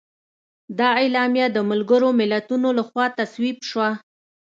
دا 0.77 0.89
اعلامیه 1.01 1.47
د 1.51 1.57
ملګرو 1.71 2.09
ملتونو 2.19 2.67
لخوا 2.79 3.05
تصویب 3.19 3.57
شوه. 3.69 3.89